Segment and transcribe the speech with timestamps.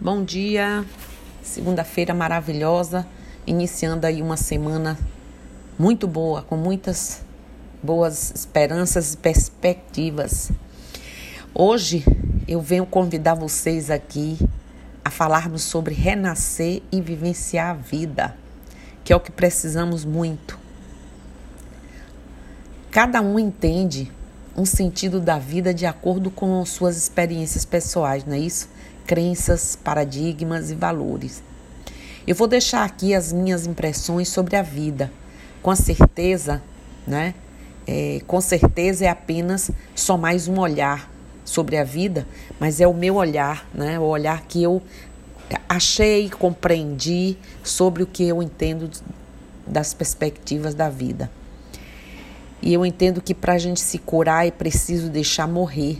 [0.00, 0.84] Bom dia,
[1.42, 3.04] segunda-feira maravilhosa,
[3.44, 4.96] iniciando aí uma semana
[5.76, 7.20] muito boa, com muitas
[7.82, 10.52] boas esperanças e perspectivas.
[11.52, 12.04] Hoje
[12.46, 14.38] eu venho convidar vocês aqui
[15.04, 18.36] a falarmos sobre renascer e vivenciar a vida,
[19.02, 20.56] que é o que precisamos muito.
[22.88, 24.12] Cada um entende
[24.56, 28.68] um sentido da vida de acordo com suas experiências pessoais, não é isso?
[29.08, 31.42] Crenças, paradigmas e valores.
[32.26, 35.10] Eu vou deixar aqui as minhas impressões sobre a vida.
[35.62, 36.62] Com certeza,
[37.06, 37.34] né?
[37.86, 41.10] É, com certeza é apenas só mais um olhar
[41.42, 42.28] sobre a vida,
[42.60, 43.98] mas é o meu olhar, né?
[43.98, 44.82] O olhar que eu
[45.66, 48.90] achei, compreendi sobre o que eu entendo
[49.66, 51.30] das perspectivas da vida.
[52.60, 55.96] E eu entendo que para a gente se curar é preciso deixar morrer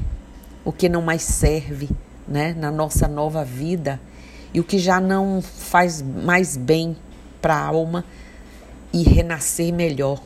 [0.62, 1.88] o que não mais serve,
[2.28, 4.00] né, na nossa nova vida
[4.52, 6.96] e o que já não faz mais bem
[7.40, 8.04] para a alma
[8.92, 10.20] e renascer melhor.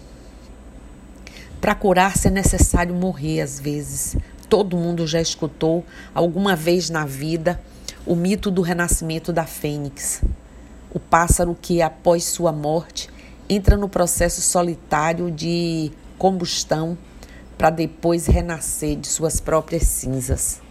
[1.60, 4.16] Para curar-se é necessário morrer às vezes.
[4.48, 7.60] Todo mundo já escutou alguma vez na vida
[8.04, 10.22] o mito do renascimento da fênix.
[10.92, 13.08] O pássaro que, após sua morte,
[13.48, 16.98] entra no processo solitário de combustão
[17.56, 20.61] para depois renascer de suas próprias cinzas.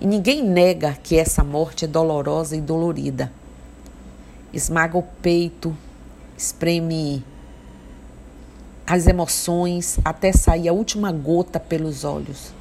[0.00, 3.30] E ninguém nega que essa morte é dolorosa e dolorida.
[4.50, 5.76] Esmaga o peito,
[6.38, 7.22] espreme
[8.86, 12.54] as emoções até sair a última gota pelos olhos.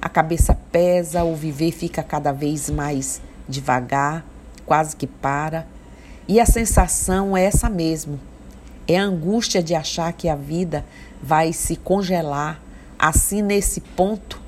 [0.00, 4.24] A cabeça pesa, o viver fica cada vez mais devagar,
[4.64, 5.66] quase que para.
[6.26, 8.18] E a sensação é essa mesmo.
[8.88, 10.82] É a angústia de achar que a vida
[11.22, 12.58] vai se congelar
[12.98, 14.40] assim nesse ponto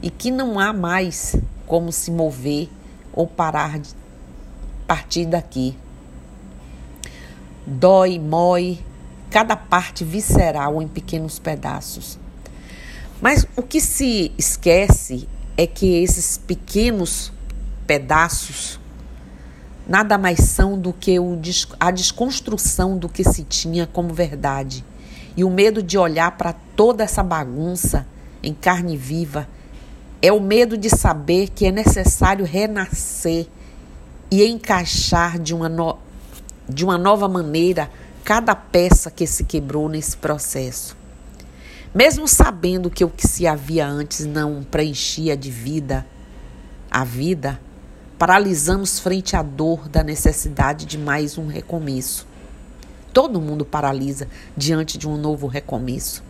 [0.00, 2.68] e que não há mais como se mover
[3.12, 3.90] ou parar de
[4.86, 5.76] partir daqui.
[7.66, 8.78] Dói, mói,
[9.30, 12.18] cada parte visceral em pequenos pedaços.
[13.20, 17.32] Mas o que se esquece é que esses pequenos
[17.86, 18.80] pedaços
[19.86, 21.38] nada mais são do que o,
[21.78, 24.84] a desconstrução do que se tinha como verdade
[25.36, 28.06] e o medo de olhar para toda essa bagunça
[28.42, 29.48] em carne viva
[30.22, 33.48] é o medo de saber que é necessário renascer
[34.30, 35.98] e encaixar de uma, no...
[36.68, 37.90] de uma nova maneira
[38.24, 40.96] cada peça que se quebrou nesse processo.
[41.92, 46.06] Mesmo sabendo que o que se havia antes não preenchia de vida
[46.88, 47.58] a vida,
[48.18, 52.26] paralisamos frente à dor da necessidade de mais um recomeço.
[53.12, 56.22] Todo mundo paralisa diante de um novo recomeço.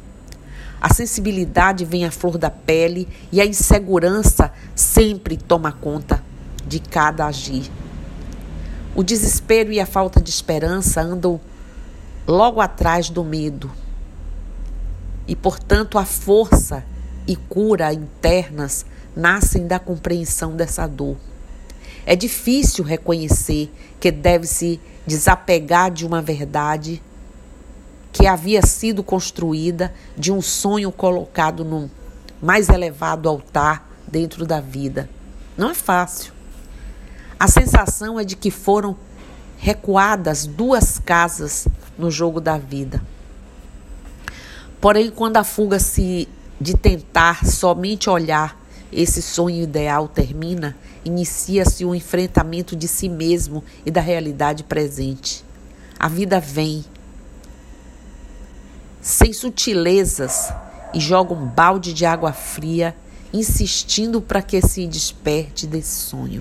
[0.83, 6.21] A sensibilidade vem à flor da pele e a insegurança sempre toma conta
[6.67, 7.71] de cada agir.
[8.93, 11.41] O desespero e a falta de esperança andam
[12.27, 13.71] logo atrás do medo.
[15.29, 16.85] E, portanto, a força
[17.29, 21.17] e cura internas nascem da compreensão dessa dor.
[22.05, 27.01] É difícil reconhecer que deve se desapegar de uma verdade
[28.13, 31.91] que havia sido construída de um sonho colocado no
[32.41, 35.09] mais elevado altar dentro da vida.
[35.57, 36.33] Não é fácil.
[37.41, 38.97] A sensação é de que foram
[39.57, 43.03] recuadas duas casas no jogo da vida.
[44.81, 46.29] Porém, quando a fuga se
[46.61, 48.61] de tentar somente olhar
[48.93, 55.45] esse sonho ideal termina, inicia-se o enfrentamento de si mesmo e da realidade presente.
[55.99, 56.85] A vida vem
[59.03, 60.55] sem sutilezas
[60.95, 62.97] e joga um balde de água fria,
[63.33, 66.41] insistindo para que se desperte desse sonho.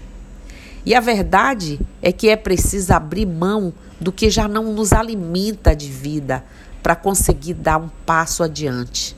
[0.85, 5.75] E a verdade é que é preciso abrir mão do que já não nos alimenta
[5.75, 6.43] de vida
[6.83, 9.15] para conseguir dar um passo adiante.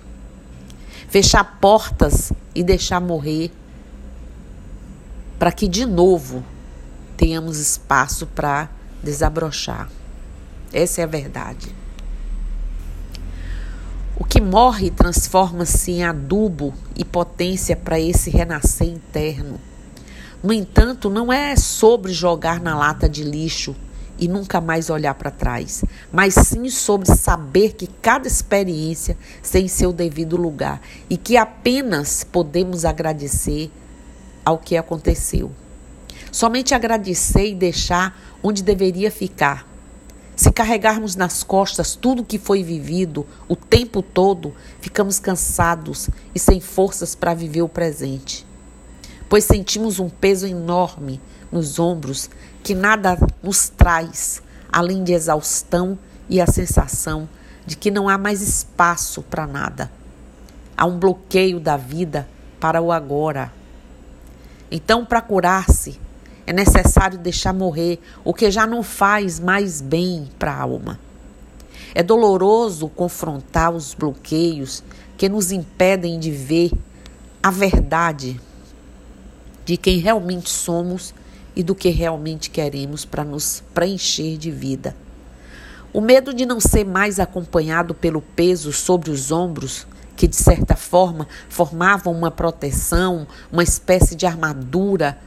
[1.10, 3.52] Fechar portas e deixar morrer
[5.38, 6.44] para que de novo
[7.18, 8.70] tenhamos espaço para
[9.02, 9.90] desabrochar.
[10.72, 11.83] Essa é a verdade.
[14.16, 19.60] O que morre transforma-se em adubo e potência para esse renascer interno.
[20.44, 23.76] No entanto, não é sobre jogar na lata de lixo
[24.20, 29.18] e nunca mais olhar para trás, mas sim sobre saber que cada experiência
[29.52, 33.72] tem seu devido lugar e que apenas podemos agradecer
[34.46, 35.52] ao que aconteceu.
[36.32, 39.73] Somente agradecer e deixar onde deveria ficar
[40.36, 46.40] se carregarmos nas costas tudo o que foi vivido o tempo todo, ficamos cansados e
[46.40, 48.46] sem forças para viver o presente.
[49.30, 51.20] pois sentimos um peso enorme
[51.52, 52.30] nos ombros
[52.64, 54.44] que nada nos traz
[54.74, 55.98] além de exaustão
[56.28, 57.30] e a sensação
[57.64, 59.92] de que não há mais espaço para nada.
[60.76, 62.28] Há um bloqueio da vida
[62.60, 63.54] para o agora.
[64.72, 66.00] Então, para curar-se,
[66.46, 71.00] é necessário deixar morrer o que já não faz mais bem para a alma.
[71.96, 74.84] É doloroso confrontar os bloqueios
[75.18, 76.72] que nos impedem de ver
[77.42, 78.40] a verdade
[79.66, 81.14] de quem realmente somos
[81.56, 84.96] e do que realmente queremos para nos preencher de vida.
[85.94, 89.86] O medo de não ser mais acompanhado pelo peso sobre os ombros,
[90.16, 95.18] que de certa forma formavam uma proteção, uma espécie de armadura,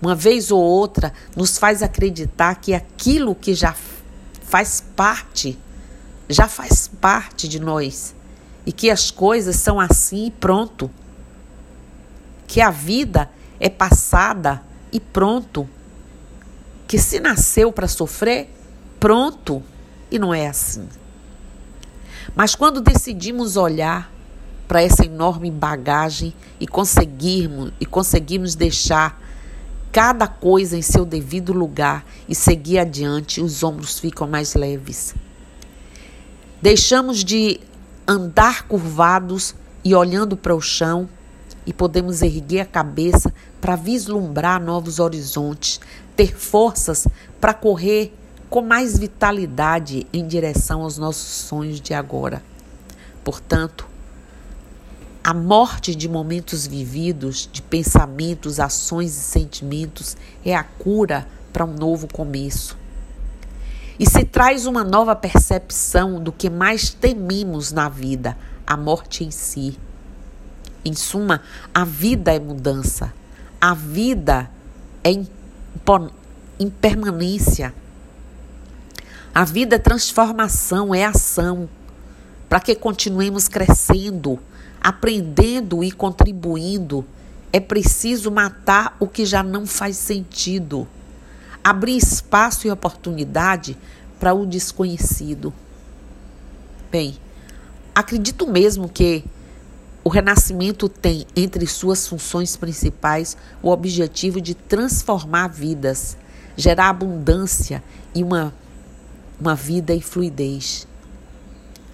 [0.00, 3.74] uma vez ou outra nos faz acreditar que aquilo que já
[4.42, 5.58] faz parte,
[6.28, 8.14] já faz parte de nós
[8.64, 10.90] e que as coisas são assim e pronto.
[12.46, 14.62] Que a vida é passada
[14.92, 15.68] e pronto.
[16.86, 18.48] Que se nasceu para sofrer,
[18.98, 19.62] pronto.
[20.10, 20.88] E não é assim.
[22.34, 24.10] Mas quando decidimos olhar
[24.66, 29.20] para essa enorme bagagem e conseguirmos e conseguimos deixar
[29.92, 35.14] cada coisa em seu devido lugar e seguir adiante, os ombros ficam mais leves.
[36.60, 37.60] Deixamos de
[38.06, 39.54] andar curvados
[39.84, 41.08] e olhando para o chão
[41.64, 45.80] e podemos erguer a cabeça para vislumbrar novos horizontes,
[46.16, 47.06] ter forças
[47.40, 48.14] para correr
[48.48, 52.42] com mais vitalidade em direção aos nossos sonhos de agora.
[53.22, 53.86] Portanto,
[55.22, 61.74] a morte de momentos vividos, de pensamentos, ações e sentimentos é a cura para um
[61.74, 62.76] novo começo.
[63.98, 69.30] E se traz uma nova percepção do que mais tememos na vida, a morte em
[69.30, 69.76] si.
[70.84, 71.42] Em suma,
[71.74, 73.12] a vida é mudança.
[73.60, 74.48] A vida
[75.02, 75.10] é
[76.60, 77.74] impermanência.
[79.34, 81.68] A vida é transformação, é ação.
[82.48, 84.38] Para que continuemos crescendo,
[84.88, 87.04] aprendendo e contribuindo,
[87.52, 90.88] é preciso matar o que já não faz sentido,
[91.62, 93.76] abrir espaço e oportunidade
[94.18, 95.52] para o desconhecido.
[96.90, 97.18] Bem,
[97.94, 99.22] acredito mesmo que
[100.02, 106.16] o renascimento tem entre suas funções principais o objetivo de transformar vidas,
[106.56, 108.54] gerar abundância e uma,
[109.38, 110.88] uma vida e fluidez.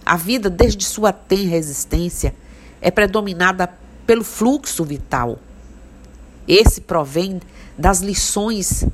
[0.07, 2.33] A vida, desde sua tenra existência,
[2.85, 3.67] é predominada
[4.07, 5.39] pelo fluxo vital.
[6.47, 7.41] Esse provém
[7.79, 8.85] das lições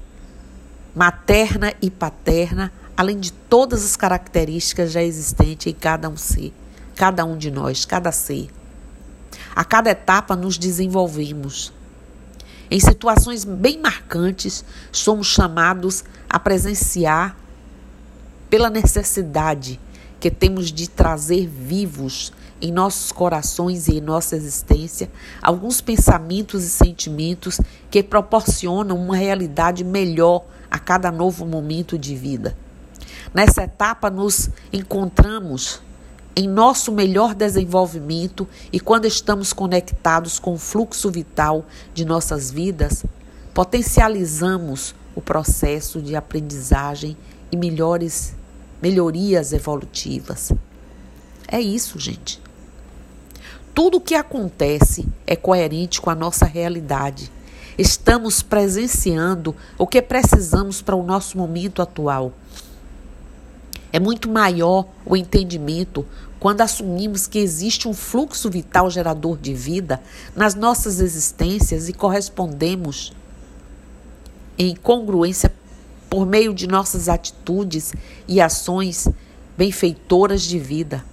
[0.94, 6.54] materna e paterna, além de todas as características já existentes em cada um ser,
[6.94, 8.48] cada um de nós, cada ser.
[9.56, 11.72] A cada etapa nos desenvolvemos.
[12.70, 17.37] Em situações bem marcantes, somos chamados a presenciar
[18.48, 19.81] pela necessidade
[20.20, 25.10] que temos de trazer vivos em nossos corações e em nossa existência
[25.42, 27.60] alguns pensamentos e sentimentos
[27.90, 32.56] que proporcionam uma realidade melhor a cada novo momento de vida.
[33.32, 35.80] Nessa etapa, nos encontramos
[36.34, 43.04] em nosso melhor desenvolvimento e quando estamos conectados com o fluxo vital de nossas vidas,
[43.52, 47.16] potencializamos o processo de aprendizagem
[47.50, 48.35] e melhores
[48.80, 50.52] melhorias evolutivas.
[51.46, 52.40] É isso, gente.
[53.74, 57.30] Tudo o que acontece é coerente com a nossa realidade.
[57.78, 62.32] Estamos presenciando o que precisamos para o nosso momento atual.
[63.92, 66.06] É muito maior o entendimento
[66.38, 70.00] quando assumimos que existe um fluxo vital gerador de vida
[70.34, 73.12] nas nossas existências e correspondemos
[74.58, 75.52] em congruência
[76.08, 77.92] por meio de nossas atitudes
[78.26, 79.08] e ações
[79.56, 81.04] benfeitoras de vida.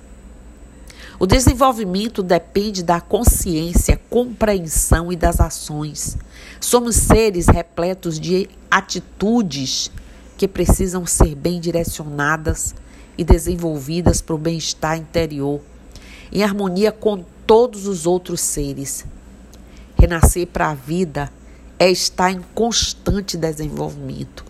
[1.20, 6.16] O desenvolvimento depende da consciência, compreensão e das ações.
[6.60, 9.90] Somos seres repletos de atitudes
[10.38, 12.76] que precisam ser bem direcionadas
[13.18, 15.60] e desenvolvidas para o bem-estar interior,
[16.32, 19.04] em harmonia com todos os outros seres.
[20.00, 21.32] Renascer para a vida
[21.80, 24.46] é estar em constante desenvolvimento,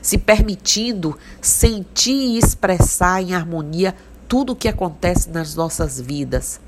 [0.00, 3.94] se permitindo sentir e expressar em harmonia
[4.32, 6.58] tudo o que acontece nas nossas vidas.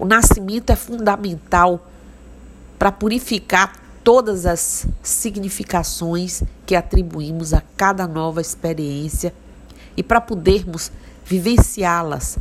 [0.00, 1.88] O nascimento é fundamental
[2.76, 9.32] para purificar todas as significações que atribuímos a cada nova experiência
[9.96, 10.90] e para podermos
[11.24, 12.36] vivenciá-las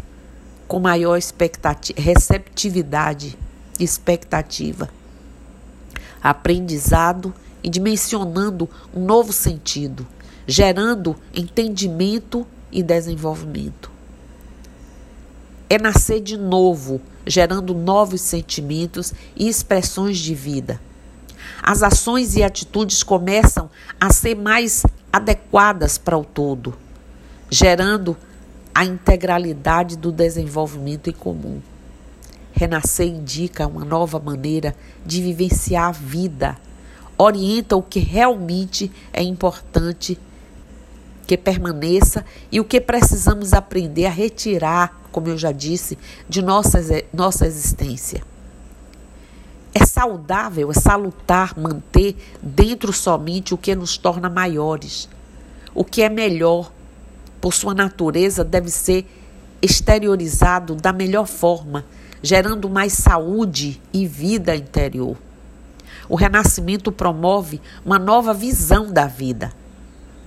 [0.68, 1.20] com maior
[1.96, 3.38] receptividade
[3.80, 4.90] e expectativa.
[6.20, 7.32] aprendizado
[7.62, 10.08] e dimensionando um novo sentido,
[10.48, 14.01] gerando entendimento e desenvolvimento.
[15.72, 20.82] É nascer de novo, gerando novos sentimentos e expressões de vida.
[21.64, 26.78] As ações e atitudes começam a ser mais adequadas para o todo,
[27.50, 28.18] gerando
[28.76, 31.62] a integralidade do desenvolvimento em comum.
[32.52, 34.76] Renascer indica uma nova maneira
[35.06, 36.58] de vivenciar a vida,
[37.18, 40.20] orienta o que realmente é importante
[41.26, 46.80] que permaneça e o que precisamos aprender a retirar, como eu já disse, de nossa,
[47.14, 48.24] nossa existência.
[49.74, 55.08] É saudável, é salutar manter dentro somente o que nos torna maiores.
[55.74, 56.72] O que é melhor,
[57.40, 59.06] por sua natureza, deve ser
[59.62, 61.86] exteriorizado da melhor forma,
[62.22, 65.16] gerando mais saúde e vida interior.
[66.10, 69.54] O renascimento promove uma nova visão da vida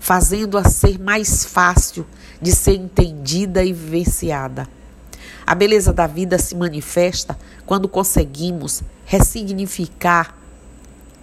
[0.04, 2.06] fazendo-a ser mais fácil
[2.38, 4.68] de ser entendida e vivenciada.
[5.46, 10.36] A beleza da vida se manifesta quando conseguimos ressignificar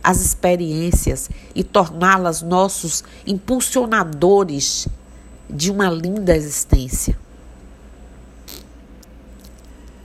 [0.03, 4.87] as experiências e torná-las nossos impulsionadores
[5.47, 7.15] de uma linda existência.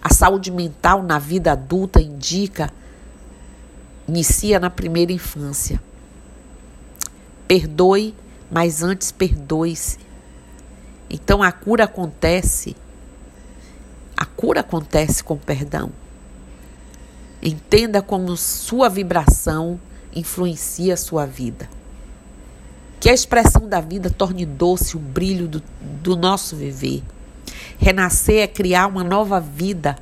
[0.03, 2.71] A saúde mental na vida adulta indica
[4.07, 5.83] inicia na primeira infância.
[7.49, 8.15] Perdoe
[8.51, 9.99] mas antes perdoe-se.
[11.09, 12.77] Então a cura acontece,
[14.17, 15.91] a cura acontece com perdão.
[17.43, 19.79] Entenda como sua vibração
[20.15, 21.69] influencia a sua vida.
[22.99, 25.63] Que a expressão da vida torne doce o brilho do,
[26.03, 27.03] do nosso viver.
[27.79, 29.97] Renascer é criar uma nova vida,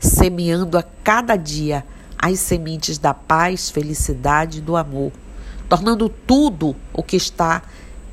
[0.00, 1.84] semeando a cada dia
[2.18, 5.12] as sementes da paz, felicidade e do amor,
[5.68, 7.62] tornando tudo o que está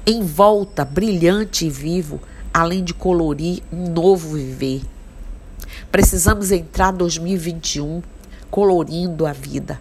[0.06, 2.20] em volta, brilhante e vivo,
[2.54, 4.82] além de colorir um novo viver.
[5.92, 8.02] Precisamos entrar 2021
[8.50, 9.80] colorindo a vida,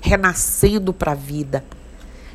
[0.00, 1.64] renascendo para a vida,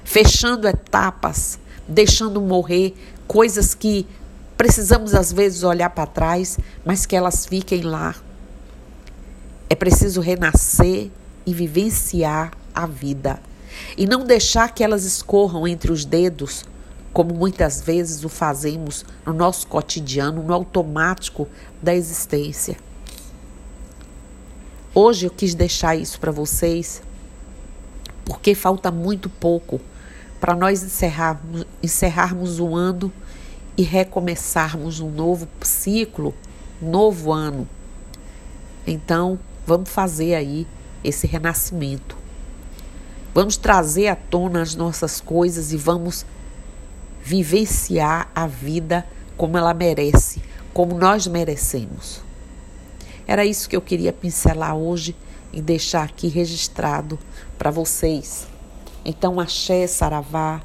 [0.03, 2.93] fechando etapas, deixando morrer
[3.27, 4.07] coisas que
[4.55, 8.15] precisamos às vezes olhar para trás, mas que elas fiquem lá.
[9.69, 11.11] É preciso renascer
[11.45, 13.39] e vivenciar a vida
[13.97, 16.65] e não deixar que elas escorram entre os dedos
[17.15, 21.47] como muitas vezes o fazemos no nosso cotidiano, no automático
[21.81, 22.75] da existência.
[24.93, 27.01] Hoje eu quis deixar isso para vocês,
[28.25, 29.79] porque falta muito pouco
[30.41, 33.09] para nós encerrarmos, encerrarmos o ano
[33.77, 36.33] e recomeçarmos um novo ciclo,
[36.81, 37.65] novo ano.
[38.85, 40.67] Então, vamos fazer aí
[41.01, 42.17] esse renascimento.
[43.33, 46.25] Vamos trazer à tona as nossas coisas e vamos
[47.25, 49.03] vivenciar a vida
[49.35, 50.39] como ela merece,
[50.71, 52.21] como nós merecemos.
[53.25, 55.15] Era isso que eu queria pincelar hoje
[55.51, 57.17] e deixar aqui registrado
[57.57, 58.45] para vocês.
[59.03, 60.61] Então, axé, saravá,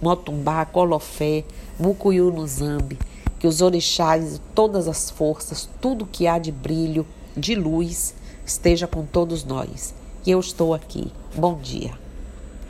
[0.00, 1.44] motumbá, colofé,
[1.76, 2.96] mucuyu no zambi,
[3.40, 7.04] que os orixás todas as forças, tudo que há de brilho,
[7.36, 8.14] de luz,
[8.46, 9.92] esteja com todos nós.
[10.24, 11.10] E eu estou aqui.
[11.34, 12.03] Bom dia.